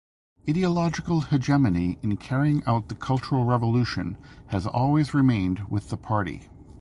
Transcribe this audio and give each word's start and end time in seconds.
Ideological 0.49 1.21
hegemony 1.21 1.99
in 2.01 2.17
carrying 2.17 2.63
out 2.65 2.89
the 2.89 2.95
cultural 2.95 3.45
revolution 3.45 4.17
has 4.47 4.65
always 4.65 5.13
remained 5.13 5.59
with 5.69 5.89
the 5.89 5.95
party. 5.97 6.49